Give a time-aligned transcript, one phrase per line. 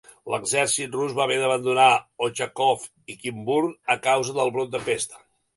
[0.33, 1.89] L'exèrcit rus va haver d'abandonar
[2.29, 5.25] Ochakov i Kinburn a causa del brot de pesta.